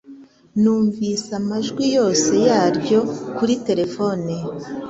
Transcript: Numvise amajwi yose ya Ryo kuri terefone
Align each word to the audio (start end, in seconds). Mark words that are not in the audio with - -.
Numvise 0.61 1.29
amajwi 1.41 1.83
yose 1.97 2.31
ya 2.47 2.61
Ryo 2.77 2.99
kuri 3.35 3.53
terefone 3.67 4.33